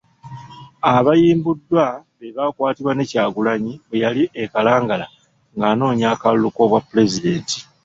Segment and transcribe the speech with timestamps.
[0.93, 1.85] Abaayimbuddwa
[2.17, 5.05] be baakwatibwa ne Kyagulanyi bwe yali e Kalangala
[5.55, 7.57] ng’anoonya akalulu k’obwa pulezidenti.